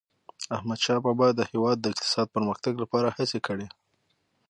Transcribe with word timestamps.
احمدشاه 0.55 0.99
بابا 1.05 1.27
د 1.35 1.39
هیواد 1.51 1.77
د 1.79 1.85
اقتصادي 1.93 2.31
پرمختګ 2.35 2.73
لپاره 2.83 3.07
هڅي 3.17 3.39
کړي. 3.47 3.67